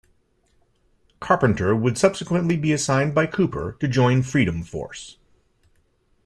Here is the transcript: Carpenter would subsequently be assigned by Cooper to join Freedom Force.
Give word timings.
Carpenter 1.19 1.75
would 1.75 1.95
subsequently 1.95 2.57
be 2.57 2.73
assigned 2.73 3.13
by 3.13 3.27
Cooper 3.27 3.77
to 3.79 3.87
join 3.87 4.23
Freedom 4.23 4.63
Force. 4.63 5.17